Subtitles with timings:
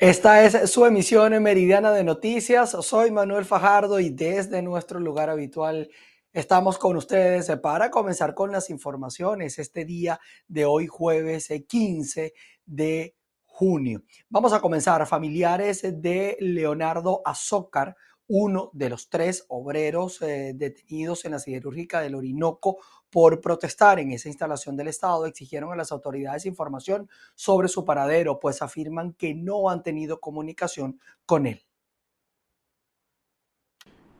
[0.00, 2.70] Esta es su emisión en meridiana de noticias.
[2.82, 5.90] Soy Manuel Fajardo y desde nuestro lugar habitual
[6.32, 12.32] estamos con ustedes para comenzar con las informaciones este día de hoy jueves 15 eh,
[12.64, 14.04] de junio.
[14.28, 15.04] Vamos a comenzar.
[15.04, 17.96] Familiares de Leonardo Azócar,
[18.28, 22.78] uno de los tres obreros eh, detenidos en la siderúrgica del Orinoco
[23.10, 28.40] por protestar en esa instalación del Estado, exigieron a las autoridades información sobre su paradero,
[28.40, 31.67] pues afirman que no han tenido comunicación con él.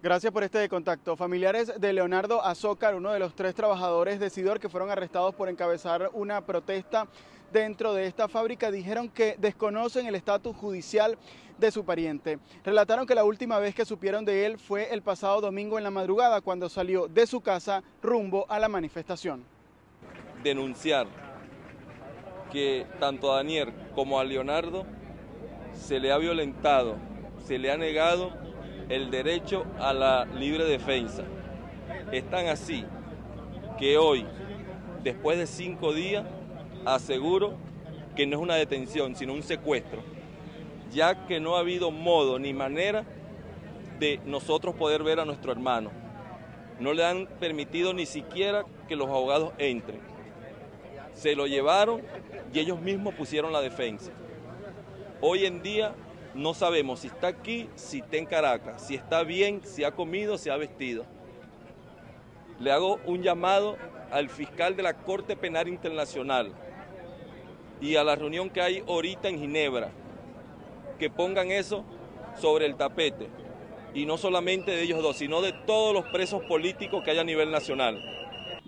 [0.00, 1.16] Gracias por este contacto.
[1.16, 5.48] Familiares de Leonardo Azócar, uno de los tres trabajadores de Sidor que fueron arrestados por
[5.48, 7.08] encabezar una protesta
[7.52, 11.18] dentro de esta fábrica, dijeron que desconocen el estatus judicial
[11.58, 12.38] de su pariente.
[12.64, 15.90] Relataron que la última vez que supieron de él fue el pasado domingo en la
[15.90, 19.44] madrugada cuando salió de su casa rumbo a la manifestación.
[20.44, 21.08] Denunciar
[22.52, 24.86] que tanto a Daniel como a Leonardo
[25.74, 26.94] se le ha violentado,
[27.44, 28.47] se le ha negado
[28.88, 31.24] el derecho a la libre defensa.
[32.12, 32.84] Están así
[33.78, 34.26] que hoy,
[35.02, 36.24] después de cinco días,
[36.84, 37.54] aseguro
[38.16, 40.02] que no es una detención, sino un secuestro
[40.92, 43.04] ya que no ha habido modo ni manera
[43.98, 45.90] de nosotros poder ver a nuestro hermano.
[46.78, 50.00] No le han permitido ni siquiera que los abogados entren.
[51.12, 52.02] Se lo llevaron
[52.52, 54.12] y ellos mismos pusieron la defensa.
[55.20, 55.94] Hoy en día
[56.38, 60.38] no sabemos si está aquí, si está en Caracas, si está bien, si ha comido,
[60.38, 61.04] si ha vestido.
[62.60, 63.76] Le hago un llamado
[64.12, 66.52] al fiscal de la Corte Penal Internacional
[67.80, 69.90] y a la reunión que hay ahorita en Ginebra
[70.96, 71.84] que pongan eso
[72.40, 73.28] sobre el tapete.
[73.92, 77.24] Y no solamente de ellos dos, sino de todos los presos políticos que hay a
[77.24, 78.00] nivel nacional.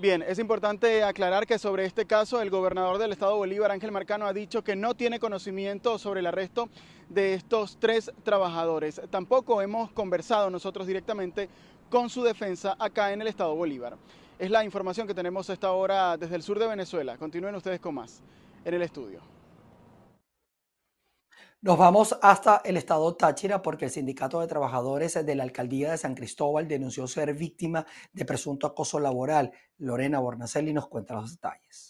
[0.01, 4.25] Bien, es importante aclarar que sobre este caso el gobernador del estado Bolívar, Ángel Marcano,
[4.25, 6.71] ha dicho que no tiene conocimiento sobre el arresto
[7.11, 8.99] de estos tres trabajadores.
[9.11, 11.51] Tampoco hemos conversado nosotros directamente
[11.91, 13.99] con su defensa acá en el estado Bolívar.
[14.39, 17.19] Es la información que tenemos a esta hora desde el sur de Venezuela.
[17.19, 18.23] Continúen ustedes con más
[18.65, 19.21] en el estudio.
[21.63, 25.99] Nos vamos hasta el estado Táchira porque el Sindicato de Trabajadores de la Alcaldía de
[25.99, 27.85] San Cristóbal denunció ser víctima
[28.15, 29.53] de presunto acoso laboral.
[29.77, 31.90] Lorena Bornacelli nos cuenta los detalles.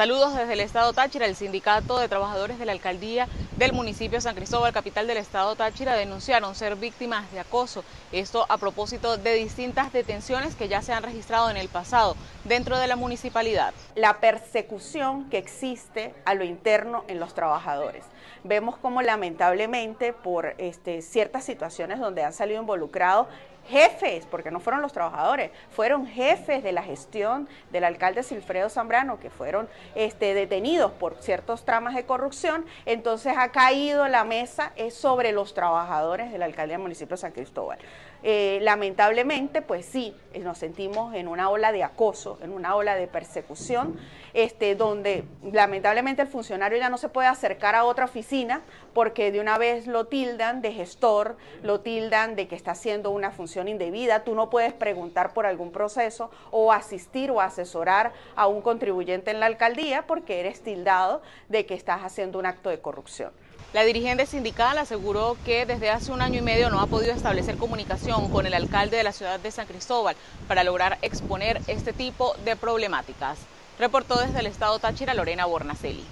[0.00, 1.26] Saludos desde el Estado Táchira.
[1.26, 3.28] El Sindicato de Trabajadores de la Alcaldía
[3.58, 7.84] del municipio de San Cristóbal, capital del Estado Táchira, denunciaron ser víctimas de acoso.
[8.10, 12.78] Esto a propósito de distintas detenciones que ya se han registrado en el pasado dentro
[12.78, 13.74] de la municipalidad.
[13.94, 18.02] La persecución que existe a lo interno en los trabajadores.
[18.42, 23.26] Vemos como lamentablemente por este, ciertas situaciones donde han salido involucrados
[23.68, 29.20] jefes, porque no fueron los trabajadores, fueron jefes de la gestión del alcalde Silfredo Zambrano,
[29.20, 34.94] que fueron este, detenidos por ciertos tramas de corrupción, entonces ha caído la mesa es
[34.94, 37.78] sobre los trabajadores de la alcaldía del municipio de San Cristóbal.
[38.22, 43.06] Eh, lamentablemente, pues sí, nos sentimos en una ola de acoso, en una ola de
[43.06, 43.98] persecución,
[44.34, 48.60] este, donde lamentablemente el funcionario ya no se puede acercar a otra oficina
[48.92, 53.30] porque de una vez lo tildan de gestor, lo tildan de que está haciendo una
[53.30, 58.60] función indebida, tú no puedes preguntar por algún proceso o asistir o asesorar a un
[58.60, 63.32] contribuyente en la alcaldía porque eres tildado de que estás haciendo un acto de corrupción.
[63.72, 67.56] La dirigente sindical aseguró que desde hace un año y medio no ha podido establecer
[67.56, 70.16] comunicación con el alcalde de la ciudad de San Cristóbal
[70.48, 73.38] para lograr exponer este tipo de problemáticas.
[73.78, 76.04] Reportó desde el estado Táchira Lorena Bornacelli.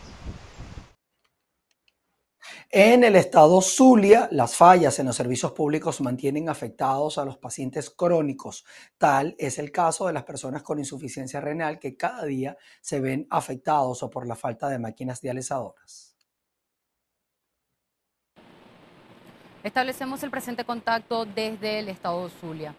[2.71, 7.91] En el estado Zulia, las fallas en los servicios públicos mantienen afectados a los pacientes
[7.91, 8.65] crónicos.
[8.99, 13.27] Tal es el caso de las personas con insuficiencia renal que cada día se ven
[13.31, 16.08] afectados o por la falta de máquinas dializadoras.
[19.65, 22.75] Establecemos el presente contacto desde el estado Zulia.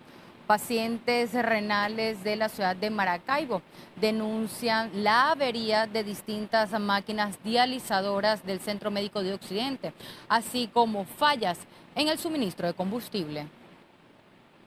[0.48, 3.62] Pacientes renales de la ciudad de Maracaibo
[3.98, 9.94] denuncian la avería de distintas máquinas dializadoras del Centro Médico de Occidente,
[10.30, 11.60] así como fallas
[11.96, 13.46] en el suministro de combustible.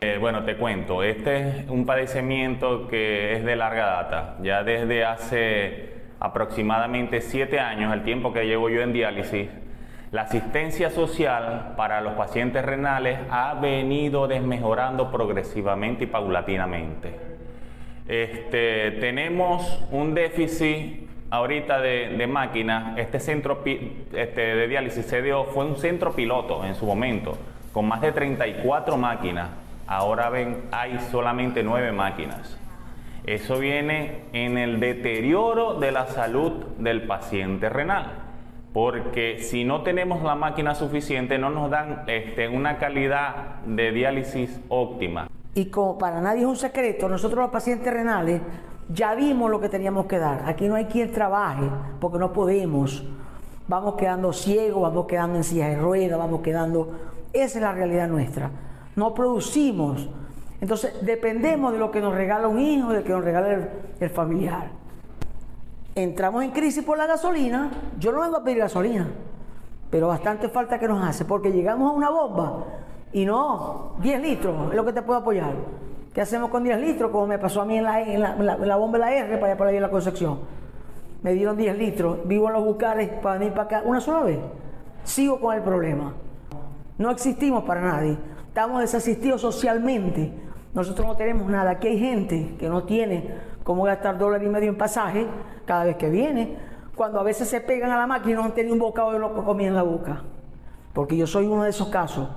[0.03, 4.37] Eh, bueno, te cuento, este es un padecimiento que es de larga data.
[4.43, 9.49] Ya desde hace aproximadamente siete años, el tiempo que llevo yo en diálisis,
[10.12, 17.17] la asistencia social para los pacientes renales ha venido desmejorando progresivamente y paulatinamente.
[18.06, 22.99] Este, tenemos un déficit ahorita de, máquinas.
[22.99, 27.38] Este centro este, de diálisis CDO fue un centro piloto en su momento,
[27.73, 29.49] con más de 34 máquinas.
[29.87, 32.59] Ahora ven, hay solamente 9 máquinas.
[33.25, 38.31] Eso viene en el deterioro de la salud del paciente renal.
[38.73, 44.61] Porque si no tenemos la máquina suficiente, no nos dan este, una calidad de diálisis
[44.69, 45.29] óptima.
[45.55, 48.41] Y como para nadie es un secreto, nosotros los pacientes renales
[48.89, 50.45] ya vimos lo que teníamos que dar.
[50.47, 51.65] Aquí no hay quien trabaje
[52.01, 53.05] porque no podemos.
[53.69, 56.91] Vamos quedando ciegos, vamos quedando en silla de ruedas, vamos quedando...
[57.33, 58.51] Esa es la realidad nuestra.
[58.97, 60.09] No producimos.
[60.61, 63.69] Entonces dependemos de lo que nos regala un hijo, de lo que nos regala
[64.01, 64.71] el, familiar.
[65.94, 67.71] Entramos en crisis por la gasolina.
[67.99, 69.09] Yo no vengo a pedir gasolina,
[69.91, 72.65] pero bastante falta que nos hace porque llegamos a una bomba
[73.12, 75.53] y no 10 litros es lo que te puedo apoyar.
[76.15, 77.11] ¿Qué hacemos con 10 litros?
[77.11, 79.59] Como me pasó a mí en la, en la, bomba de la R para allá
[79.59, 80.41] por ahí en la Concepción.
[81.23, 84.38] Me dieron 10 litros, vivo en los bucales para venir para acá una sola vez.
[85.05, 86.15] Sigo con el problema.
[86.97, 88.17] No existimos para nadie.
[88.49, 90.33] Estamos desasistidos socialmente.
[90.75, 91.73] Nosotros no tenemos nada.
[91.73, 95.26] Aquí hay gente que no tiene cómo gastar dólar y medio en pasaje
[95.67, 96.56] cada vez que viene.
[96.94, 99.19] Cuando a veces se pegan a la máquina y no han tenido un bocado de
[99.19, 100.23] lo que comían en la boca.
[100.93, 102.29] Porque yo soy uno de esos casos.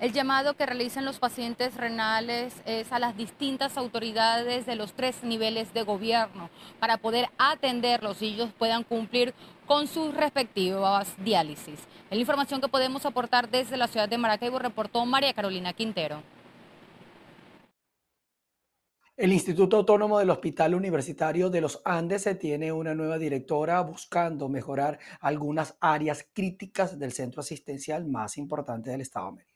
[0.00, 5.24] El llamado que realizan los pacientes renales es a las distintas autoridades de los tres
[5.24, 9.34] niveles de gobierno para poder atenderlos y ellos puedan cumplir
[9.66, 11.80] con sus respectivas diálisis.
[12.10, 16.22] La información que podemos aportar desde la ciudad de Maracaibo, reportó María Carolina Quintero.
[19.18, 24.48] El Instituto Autónomo del Hospital Universitario de los Andes se tiene una nueva directora buscando
[24.48, 29.54] mejorar algunas áreas críticas del centro asistencial más importante del Estado de Mérida.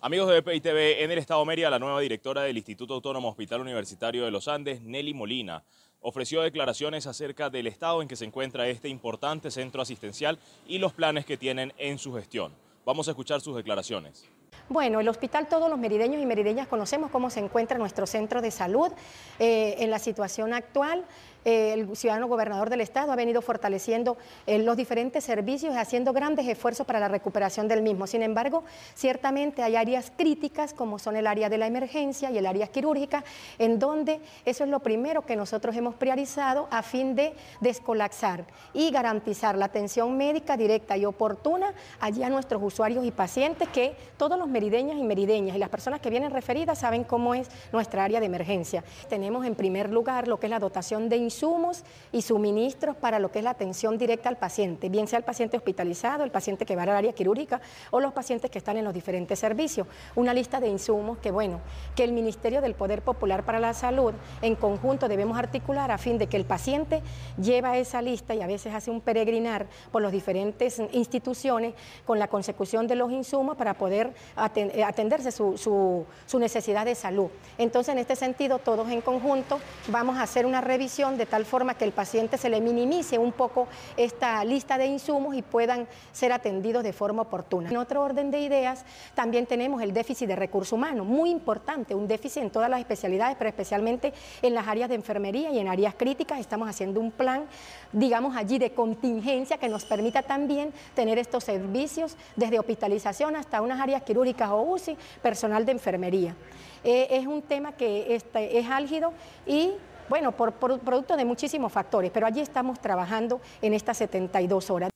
[0.00, 3.60] Amigos de BPI en el Estado de Mérida, la nueva directora del Instituto Autónomo Hospital
[3.60, 5.64] Universitario de los Andes, Nelly Molina,
[5.98, 10.92] ofreció declaraciones acerca del estado en que se encuentra este importante centro asistencial y los
[10.92, 12.52] planes que tienen en su gestión.
[12.86, 14.30] Vamos a escuchar sus declaraciones.
[14.70, 18.52] Bueno, el hospital todos los merideños y merideñas conocemos cómo se encuentra nuestro centro de
[18.52, 18.92] salud
[19.40, 21.04] eh, en la situación actual.
[21.44, 26.46] El ciudadano gobernador del estado ha venido fortaleciendo eh, los diferentes servicios y haciendo grandes
[26.46, 28.06] esfuerzos para la recuperación del mismo.
[28.06, 28.64] Sin embargo,
[28.94, 33.24] ciertamente hay áreas críticas como son el área de la emergencia y el área quirúrgica,
[33.58, 38.44] en donde eso es lo primero que nosotros hemos priorizado a fin de descolapsar
[38.74, 43.96] y garantizar la atención médica directa y oportuna allí a nuestros usuarios y pacientes que
[44.16, 48.04] todos los merideñas y merideñas y las personas que vienen referidas saben cómo es nuestra
[48.04, 48.84] área de emergencia.
[49.08, 53.30] Tenemos en primer lugar lo que es la dotación de insumos y suministros para lo
[53.30, 56.74] que es la atención directa al paciente, bien sea el paciente hospitalizado, el paciente que
[56.74, 57.60] va al área quirúrgica
[57.92, 59.86] o los pacientes que están en los diferentes servicios.
[60.16, 61.60] Una lista de insumos que, bueno,
[61.94, 64.12] que el Ministerio del Poder Popular para la Salud
[64.42, 67.00] en conjunto debemos articular a fin de que el paciente
[67.40, 71.74] lleva esa lista y a veces hace un peregrinar por las diferentes instituciones
[72.04, 77.28] con la consecución de los insumos para poder atenderse su, su, su necesidad de salud.
[77.56, 81.74] Entonces, en este sentido, todos en conjunto vamos a hacer una revisión de tal forma
[81.74, 86.32] que el paciente se le minimice un poco esta lista de insumos y puedan ser
[86.32, 87.68] atendidos de forma oportuna.
[87.68, 88.84] En otro orden de ideas,
[89.14, 93.36] también tenemos el déficit de recursos humanos, muy importante, un déficit en todas las especialidades,
[93.36, 96.40] pero especialmente en las áreas de enfermería y en áreas críticas.
[96.40, 97.44] Estamos haciendo un plan,
[97.92, 103.78] digamos allí, de contingencia que nos permita también tener estos servicios desde hospitalización hasta unas
[103.78, 106.34] áreas quirúrgicas o UCI, personal de enfermería.
[106.82, 109.12] Eh, es un tema que este, es álgido
[109.46, 109.72] y
[110.10, 114.90] bueno, por, producto de muchísimos factores, pero allí estamos trabajando en estas 72 horas.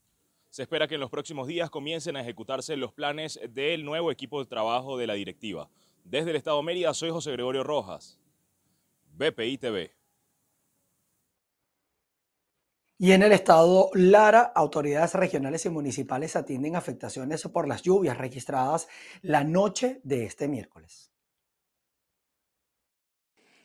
[0.51, 4.41] Se espera que en los próximos días comiencen a ejecutarse los planes del nuevo equipo
[4.41, 5.69] de trabajo de la directiva.
[6.03, 8.19] Desde el Estado de Mérida, soy José Gregorio Rojas,
[9.17, 9.93] BPI TV.
[12.99, 18.89] Y en el estado Lara, autoridades regionales y municipales atienden afectaciones por las lluvias registradas
[19.23, 21.14] la noche de este miércoles.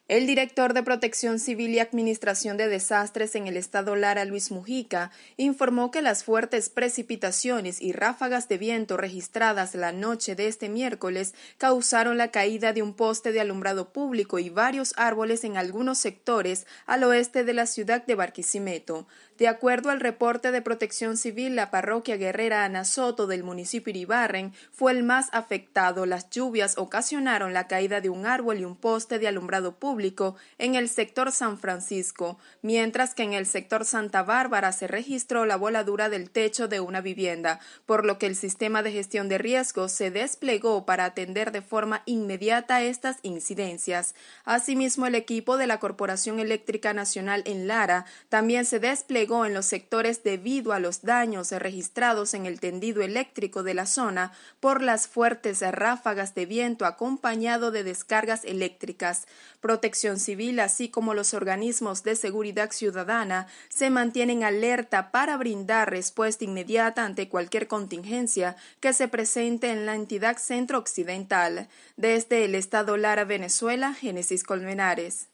[0.10, 5.12] El director de Protección Civil y Administración de Desastres en el estado Lara, Luis Mujica,
[5.38, 11.36] informó que las fuertes precipitaciones y ráfagas de viento registradas la noche de este miércoles
[11.60, 16.66] causaron la caída de un poste de alumbrado público y varios árboles en algunos sectores
[16.88, 19.06] al oeste de la ciudad de Barquisimeto.
[19.40, 24.54] De acuerdo al reporte de Protección Civil, la parroquia guerrera Ana Soto del municipio Iribarren
[24.72, 26.06] fue el más afectado.
[26.06, 30.36] Las lluvias ocasionaron la caída de un árbol y un poste de alumbrado público público
[30.58, 35.56] en el sector San Francisco, mientras que en el sector Santa Bárbara se registró la
[35.56, 39.92] voladura del techo de una vivienda, por lo que el sistema de gestión de riesgos
[39.94, 44.16] se desplegó para atender de forma inmediata estas incidencias.
[44.44, 49.68] Asimismo, el equipo de la Corporación Eléctrica Nacional en Lara también se desplegó en los
[49.68, 55.08] sectores debido a los daños registrados en el tendido eléctrico de la zona por las
[55.08, 59.28] fuertes ráfagas de viento acompañado de descargas eléctricas.
[59.62, 66.44] Protección Civil, así como los organismos de seguridad ciudadana, se mantienen alerta para brindar respuesta
[66.44, 71.68] inmediata ante cualquier contingencia que se presente en la entidad centro-occidental.
[71.98, 75.29] Desde el estado Lara, Venezuela, Génesis Colmenares.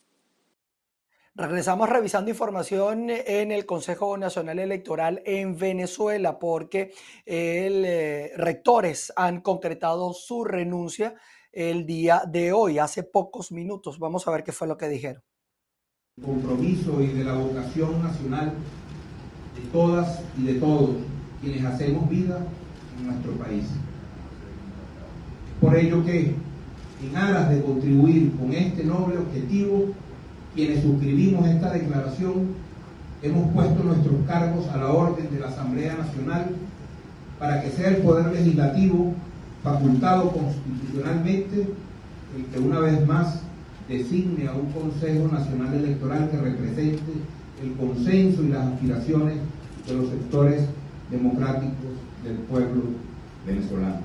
[1.37, 6.93] Regresamos revisando información en el Consejo Nacional Electoral en Venezuela porque
[7.25, 11.15] el, eh, rectores han concretado su renuncia
[11.51, 13.99] el día de hoy, hace pocos minutos.
[13.99, 15.21] Vamos a ver qué fue lo que dijeron.
[16.23, 18.53] Compromiso y de la vocación nacional
[19.57, 20.91] de todas y de todos
[21.41, 22.47] quienes hacemos vida
[22.97, 23.65] en nuestro país.
[25.59, 26.33] Por ello que,
[27.03, 29.93] en aras de contribuir con este noble objetivo,
[30.55, 32.55] quienes suscribimos esta declaración
[33.21, 36.55] hemos puesto nuestros cargos a la orden de la Asamblea Nacional
[37.37, 39.13] para que sea el Poder Legislativo
[39.63, 41.67] facultado constitucionalmente
[42.35, 43.41] el que una vez más
[43.89, 47.11] designe a un Consejo Nacional Electoral que represente
[47.61, 49.37] el consenso y las aspiraciones
[49.87, 50.65] de los sectores
[51.11, 51.75] democráticos
[52.23, 52.83] del pueblo
[53.45, 53.99] venezolano.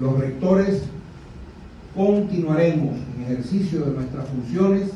[0.00, 0.82] Los rectores
[1.94, 4.90] continuaremos en ejercicio de nuestras funciones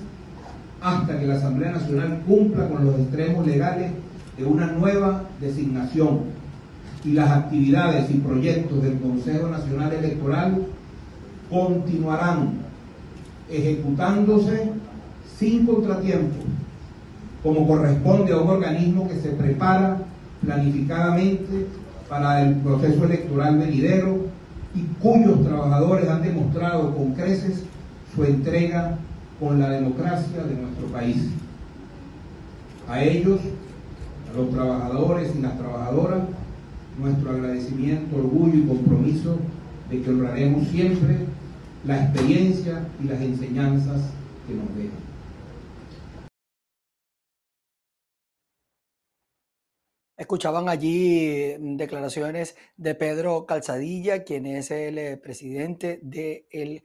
[0.80, 3.92] hasta que la Asamblea Nacional cumpla con los extremos legales
[4.36, 6.20] de una nueva designación
[7.04, 10.66] y las actividades y proyectos del Consejo Nacional Electoral
[11.50, 12.50] continuarán
[13.50, 14.70] ejecutándose
[15.38, 16.36] sin contratiempo,
[17.42, 19.98] como corresponde a un organismo que se prepara
[20.44, 21.66] planificadamente
[22.08, 24.27] para el proceso electoral venidero
[24.78, 27.64] y cuyos trabajadores han demostrado con creces
[28.14, 28.98] su entrega
[29.40, 31.28] con la democracia de nuestro país.
[32.88, 33.40] A ellos,
[34.30, 36.20] a los trabajadores y las trabajadoras,
[37.00, 39.36] nuestro agradecimiento, orgullo y compromiso
[39.90, 41.18] de que honraremos siempre
[41.84, 44.00] la experiencia y las enseñanzas
[44.46, 45.08] que nos dejan.
[50.18, 56.82] Escuchaban allí mm, declaraciones de Pedro Calzadilla, quien es el eh, presidente del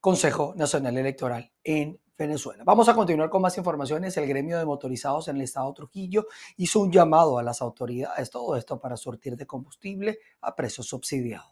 [0.00, 2.64] Consejo Nacional Electoral en Venezuela.
[2.64, 4.16] Vamos a continuar con más informaciones.
[4.16, 6.26] El gremio de motorizados en el estado Trujillo
[6.56, 11.51] hizo un llamado a las autoridades, todo esto para sortir de combustible a precios subsidiados.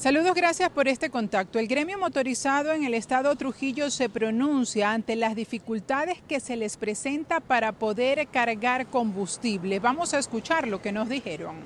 [0.00, 1.58] Saludos, gracias por este contacto.
[1.58, 6.78] El gremio motorizado en el estado Trujillo se pronuncia ante las dificultades que se les
[6.78, 9.78] presenta para poder cargar combustible.
[9.78, 11.56] Vamos a escuchar lo que nos dijeron.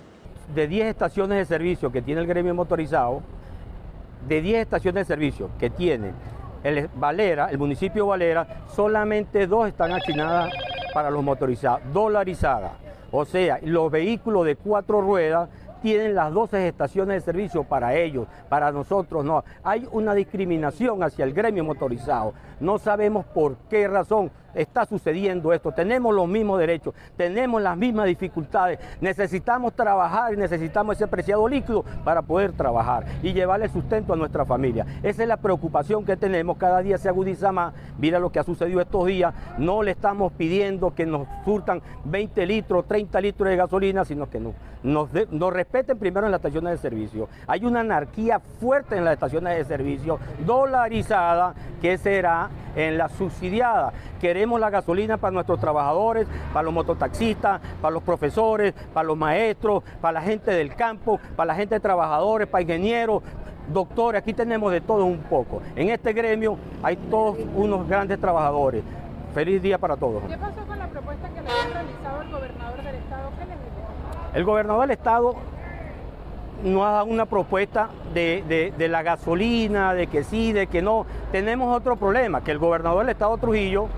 [0.52, 3.22] De 10 estaciones de servicio que tiene el gremio motorizado,
[4.26, 6.10] de 10 estaciones de servicio que tiene
[6.64, 10.52] el Valera, el municipio Valera, solamente dos están asignadas
[10.92, 12.72] para los motorizados, dolarizadas.
[13.12, 15.48] O sea, los vehículos de cuatro ruedas
[15.84, 19.44] tienen las 12 estaciones de servicio para ellos, para nosotros no.
[19.62, 22.32] Hay una discriminación hacia el gremio motorizado.
[22.58, 25.72] No sabemos por qué razón está sucediendo esto.
[25.72, 28.78] Tenemos los mismos derechos, tenemos las mismas dificultades.
[29.00, 34.44] Necesitamos trabajar y necesitamos ese preciado líquido para poder trabajar y llevarle sustento a nuestra
[34.44, 34.86] familia.
[35.02, 36.56] Esa es la preocupación que tenemos.
[36.56, 37.74] Cada día se agudiza más.
[37.98, 39.34] Mira lo que ha sucedido estos días.
[39.58, 44.40] No le estamos pidiendo que nos surtan 20 litros, 30 litros de gasolina, sino que
[44.40, 47.28] nos, nos respeten primero en las estaciones de servicio.
[47.48, 51.52] Hay una anarquía fuerte en las estaciones de servicio, dolarizada,
[51.82, 53.92] que será en la subsidiada.
[54.20, 59.82] Queremos la gasolina para nuestros trabajadores, para los mototaxistas, para los profesores, para los maestros,
[60.00, 63.24] para la gente del campo, para la gente de trabajadores, para ingenieros,
[63.72, 64.20] doctores.
[64.20, 65.60] Aquí tenemos de todo un poco.
[65.74, 68.84] En este gremio hay todos unos grandes trabajadores.
[69.34, 70.22] Feliz día para todos.
[70.28, 73.30] ¿Qué pasó con la propuesta que le ha realizado el gobernador del estado?
[73.30, 74.34] ¿Qué les dijo?
[74.34, 75.34] El gobernador del estado
[76.62, 81.06] no ha dado una propuesta de, la gasolina, de que sí, de que no.
[81.32, 83.88] Tenemos otro problema, que el gobernador del estado Trujillo,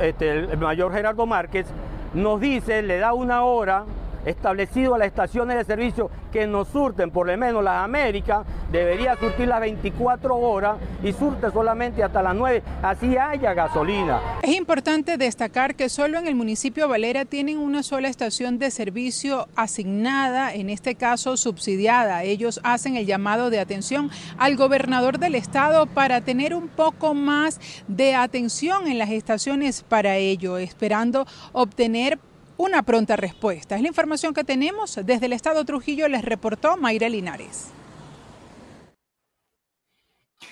[0.00, 1.66] este, el mayor Gerardo Márquez,
[2.14, 3.84] nos dice, le da una hora
[4.24, 9.16] establecido a las estaciones de servicio que nos surten, por lo menos las Américas, debería
[9.16, 14.20] surtir las 24 horas y surte solamente hasta las 9, así haya gasolina.
[14.42, 19.48] Es importante destacar que solo en el municipio Valera tienen una sola estación de servicio
[19.56, 22.22] asignada, en este caso subsidiada.
[22.22, 27.60] Ellos hacen el llamado de atención al gobernador del estado para tener un poco más
[27.88, 32.18] de atención en las estaciones para ello, esperando obtener
[32.60, 33.76] una pronta respuesta.
[33.76, 37.68] Es la información que tenemos desde el estado Trujillo, les reportó Mayra Linares.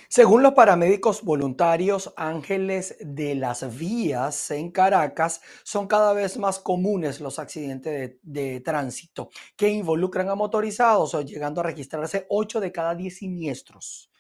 [0.09, 7.21] Según los paramédicos voluntarios, ángeles de las vías en Caracas, son cada vez más comunes
[7.21, 12.95] los accidentes de, de, tránsito que involucran a motorizados, llegando a registrarse 8 de cada
[12.95, 14.11] 10 siniestros.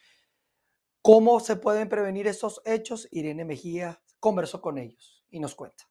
[1.00, 3.08] ¿Cómo se pueden prevenir estos hechos?
[3.10, 5.88] Irene Mejía conversó con ellos y nos cuenta.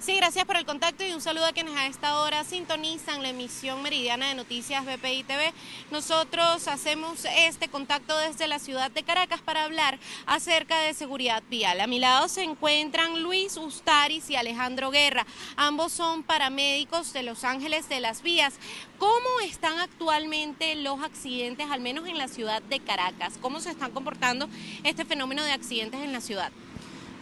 [0.00, 3.30] Sí, gracias por el contacto y un saludo a quienes a esta hora sintonizan la
[3.30, 5.52] emisión meridiana de noticias BPI TV.
[5.90, 11.80] Nosotros hacemos este contacto desde la ciudad de Caracas para hablar acerca de seguridad vial.
[11.80, 15.26] A mi lado se encuentran Luis Ustaris y Alejandro Guerra.
[15.56, 18.54] Ambos son paramédicos de Los Ángeles de las Vías.
[18.98, 23.34] ¿Cómo están actualmente los accidentes, al menos en la ciudad de Caracas?
[23.40, 24.48] ¿Cómo se están comportando
[24.84, 26.52] este fenómeno de accidentes en la ciudad?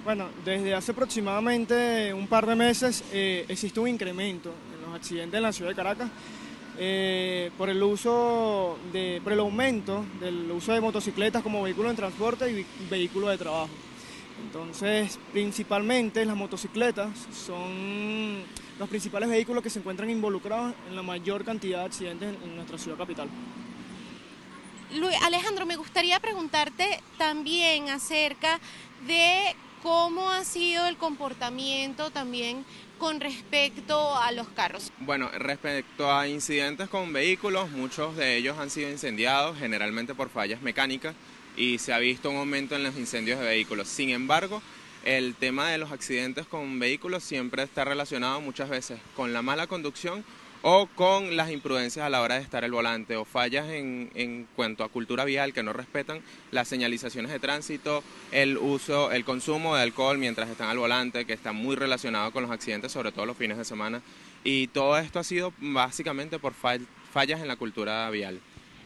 [0.07, 5.37] Bueno, desde hace aproximadamente un par de meses eh, existe un incremento en los accidentes
[5.37, 6.09] en la ciudad de Caracas
[6.79, 11.97] eh, por el uso de, por el aumento del uso de motocicletas como vehículo de
[11.97, 13.69] transporte y vehículo de trabajo.
[14.45, 18.45] Entonces, principalmente las motocicletas son
[18.79, 22.79] los principales vehículos que se encuentran involucrados en la mayor cantidad de accidentes en nuestra
[22.79, 23.29] ciudad capital.
[25.25, 28.61] Alejandro, me gustaría preguntarte también acerca
[29.05, 29.57] de
[29.87, 32.65] ¿Cómo ha sido el comportamiento también
[32.99, 34.91] con respecto a los carros?
[34.99, 40.61] Bueno, respecto a incidentes con vehículos, muchos de ellos han sido incendiados, generalmente por fallas
[40.61, 41.15] mecánicas,
[41.57, 43.87] y se ha visto un aumento en los incendios de vehículos.
[43.87, 44.61] Sin embargo,
[45.05, 49.69] el tema de los accidentes con vehículos siempre está relacionado muchas veces con la mala
[49.69, 50.25] conducción
[50.69, 54.49] o con las imprudencias a la hora de estar el volante o fallas en, en,
[54.57, 59.77] cuanto a cultura vial que no respetan las señalizaciones de tránsito, el uso, el consumo
[59.77, 63.27] de alcohol mientras están al volante, que está muy relacionado con los accidentes, sobre todo
[63.27, 64.03] los fines de semana.
[64.43, 68.41] Y todo esto ha sido básicamente por fallas en la cultura vial.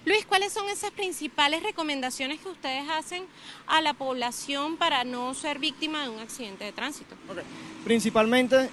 [0.04, 3.24] Luis, ¿cuáles son esas principales recomendaciones que ustedes hacen
[3.66, 7.14] a la población para no ser víctima de un accidente de tránsito?
[7.30, 7.44] Okay.
[7.84, 8.68] Principalmente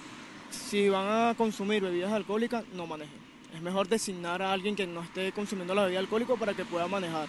[0.49, 3.27] si van a consumir bebidas alcohólicas, no manejen.
[3.55, 6.87] Es mejor designar a alguien que no esté consumiendo la bebida alcohólica para que pueda
[6.87, 7.27] manejar.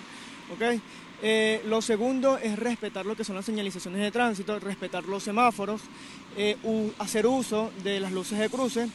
[0.53, 0.81] ¿okay?
[1.23, 5.81] Eh, lo segundo es respetar lo que son las señalizaciones de tránsito, respetar los semáforos,
[6.37, 6.57] eh,
[6.99, 8.89] hacer uso de las luces de cruce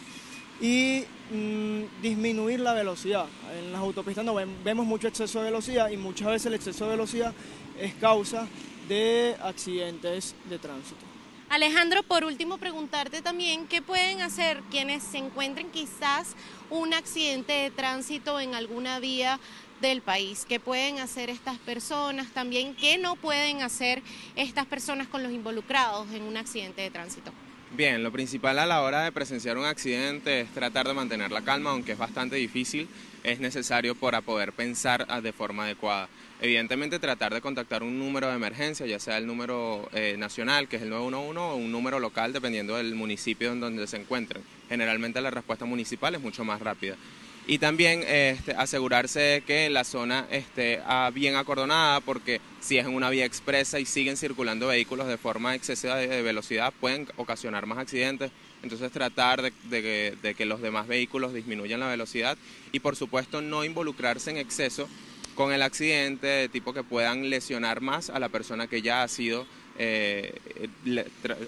[0.61, 3.25] y mm, disminuir la velocidad.
[3.57, 6.91] En las autopistas no vemos mucho exceso de velocidad y muchas veces el exceso de
[6.91, 7.33] velocidad
[7.79, 8.47] es causa
[8.87, 11.12] de accidentes de tránsito.
[11.53, 16.35] Alejandro, por último, preguntarte también qué pueden hacer quienes se encuentren quizás
[16.71, 19.39] un accidente de tránsito en alguna vía
[19.79, 24.01] del país, qué pueden hacer estas personas también, qué no pueden hacer
[24.35, 27.31] estas personas con los involucrados en un accidente de tránsito.
[27.75, 31.41] Bien, lo principal a la hora de presenciar un accidente es tratar de mantener la
[31.41, 32.87] calma, aunque es bastante difícil,
[33.23, 36.07] es necesario para poder pensar de forma adecuada.
[36.39, 40.75] Evidentemente tratar de contactar un número de emergencia, ya sea el número eh, nacional, que
[40.75, 44.43] es el 911, o un número local, dependiendo del municipio en donde se encuentren.
[44.69, 46.95] Generalmente la respuesta municipal es mucho más rápida.
[47.45, 52.93] Y también este, asegurarse que la zona esté ah, bien acordonada, porque si es en
[52.93, 57.79] una vía expresa y siguen circulando vehículos de forma excesiva de velocidad, pueden ocasionar más
[57.79, 58.31] accidentes.
[58.61, 62.37] Entonces tratar de, que, de que los demás vehículos disminuyan la velocidad
[62.71, 64.87] y por supuesto no involucrarse en exceso
[65.35, 69.07] con el accidente, de tipo que puedan lesionar más a la persona que ya ha
[69.09, 69.45] sido,
[69.77, 70.33] eh,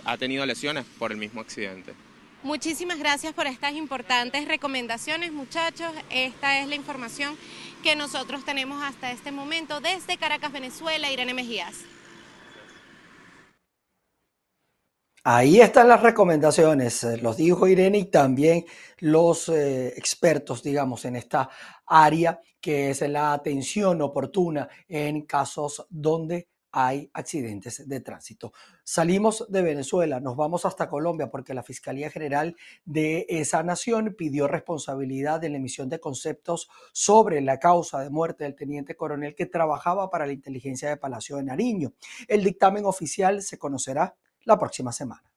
[0.04, 1.94] ha tenido lesiones por el mismo accidente.
[2.46, 5.92] Muchísimas gracias por estas importantes recomendaciones, muchachos.
[6.12, 7.36] Esta es la información
[7.82, 11.12] que nosotros tenemos hasta este momento desde Caracas, Venezuela.
[11.12, 11.78] Irene Mejías.
[15.24, 18.64] Ahí están las recomendaciones, eh, los dijo Irene y también
[19.00, 21.50] los eh, expertos, digamos, en esta
[21.88, 28.54] área que es la atención oportuna en casos donde hay accidentes de tránsito.
[28.88, 34.48] Salimos de Venezuela, nos vamos hasta Colombia porque la Fiscalía General de esa nación pidió
[34.48, 39.48] responsabilidad en la emisión de conceptos sobre la causa de muerte del teniente coronel que
[39.48, 41.94] trabajaba para la inteligencia de Palacio de Nariño.
[42.28, 45.35] El dictamen oficial se conocerá la próxima semana.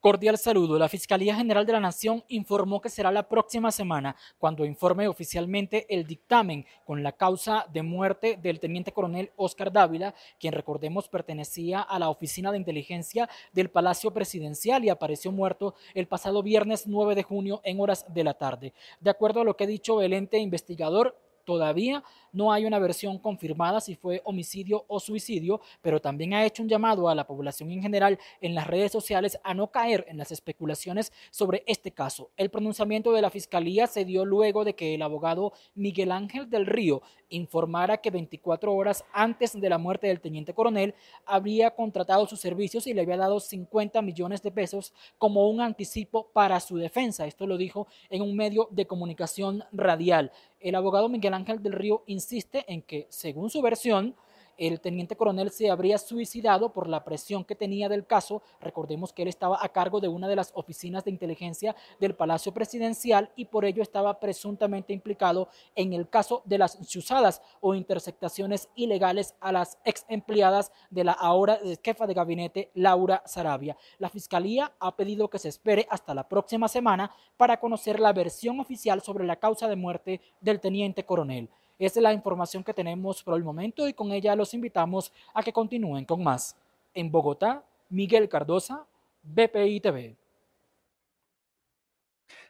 [0.00, 0.78] Cordial saludo.
[0.78, 5.84] La Fiscalía General de la Nación informó que será la próxima semana cuando informe oficialmente
[5.94, 11.82] el dictamen con la causa de muerte del teniente coronel Oscar Dávila, quien recordemos pertenecía
[11.82, 17.14] a la Oficina de Inteligencia del Palacio Presidencial y apareció muerto el pasado viernes 9
[17.14, 18.72] de junio en horas de la tarde.
[19.00, 21.14] De acuerdo a lo que ha dicho el ente investigador,
[21.50, 26.62] todavía no hay una versión confirmada si fue homicidio o suicidio, pero también ha hecho
[26.62, 30.16] un llamado a la población en general en las redes sociales a no caer en
[30.16, 32.30] las especulaciones sobre este caso.
[32.36, 36.66] El pronunciamiento de la Fiscalía se dio luego de que el abogado Miguel Ángel del
[36.66, 40.94] Río informara que 24 horas antes de la muerte del teniente coronel
[41.26, 46.30] habría contratado sus servicios y le había dado 50 millones de pesos como un anticipo
[46.32, 47.26] para su defensa.
[47.26, 50.30] Esto lo dijo en un medio de comunicación radial.
[50.60, 54.14] El abogado Miguel Ángel del Río insiste en que, según su versión,
[54.60, 58.42] el teniente coronel se habría suicidado por la presión que tenía del caso.
[58.60, 62.52] Recordemos que él estaba a cargo de una de las oficinas de inteligencia del Palacio
[62.52, 68.68] Presidencial y por ello estaba presuntamente implicado en el caso de las chuzadas o interceptaciones
[68.74, 73.78] ilegales a las ex empleadas de la ahora jefa de gabinete Laura Sarabia.
[73.98, 78.60] La Fiscalía ha pedido que se espere hasta la próxima semana para conocer la versión
[78.60, 81.48] oficial sobre la causa de muerte del teniente coronel.
[81.80, 85.42] Esa es la información que tenemos por el momento y con ella los invitamos a
[85.42, 86.54] que continúen con más.
[86.92, 88.86] En Bogotá, Miguel Cardosa,
[89.22, 90.16] BPI TV.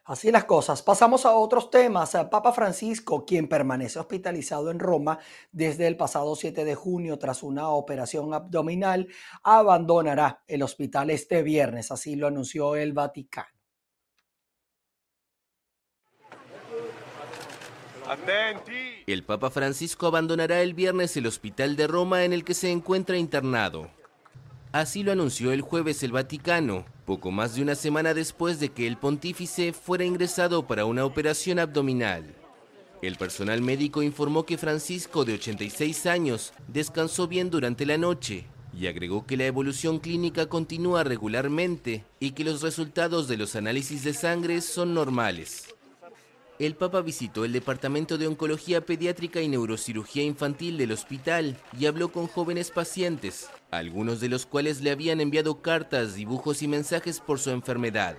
[0.06, 0.82] Así las cosas.
[0.82, 2.10] Pasamos a otros temas.
[2.28, 5.20] Papa Francisco, quien permanece hospitalizado en Roma
[5.52, 9.06] desde el pasado 7 de junio tras una operación abdominal,
[9.44, 11.92] abandonará el hospital este viernes.
[11.92, 13.60] Así lo anunció el Vaticano.
[19.12, 23.18] El Papa Francisco abandonará el viernes el hospital de Roma en el que se encuentra
[23.18, 23.90] internado.
[24.70, 28.86] Así lo anunció el jueves el Vaticano, poco más de una semana después de que
[28.86, 32.36] el pontífice fuera ingresado para una operación abdominal.
[33.02, 38.46] El personal médico informó que Francisco, de 86 años, descansó bien durante la noche
[38.78, 44.04] y agregó que la evolución clínica continúa regularmente y que los resultados de los análisis
[44.04, 45.69] de sangre son normales
[46.60, 52.12] el Papa visitó el Departamento de Oncología Pediátrica y Neurocirugía Infantil del hospital y habló
[52.12, 57.38] con jóvenes pacientes, algunos de los cuales le habían enviado cartas, dibujos y mensajes por
[57.38, 58.14] su enfermedad.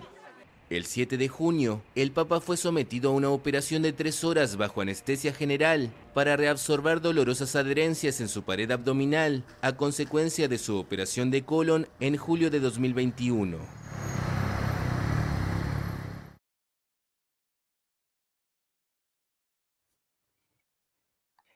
[0.71, 4.82] El 7 de junio, el Papa fue sometido a una operación de tres horas bajo
[4.82, 11.30] anestesia general para reabsorber dolorosas adherencias en su pared abdominal a consecuencia de su operación
[11.30, 13.81] de colon en julio de 2021.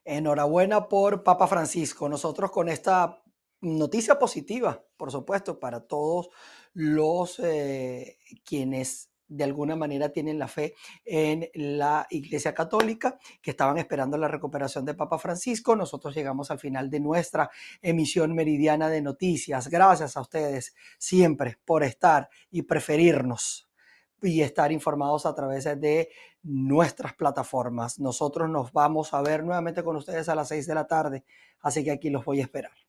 [0.05, 2.07] Enhorabuena por Papa Francisco.
[2.07, 3.21] Nosotros con esta
[3.61, 6.29] noticia positiva, por supuesto, para todos
[6.73, 13.77] los eh, quienes de alguna manera tienen la fe en la Iglesia Católica, que estaban
[13.77, 15.75] esperando la recuperación de Papa Francisco.
[15.75, 17.49] Nosotros llegamos al final de nuestra
[17.81, 19.67] emisión meridiana de noticias.
[19.67, 23.64] Gracias a ustedes siempre por estar y preferirnos
[24.25, 26.09] y estar informados a través de
[26.43, 27.99] nuestras plataformas.
[27.99, 31.23] Nosotros nos vamos a ver nuevamente con ustedes a las 6 de la tarde,
[31.61, 32.84] así que aquí los voy a esperar.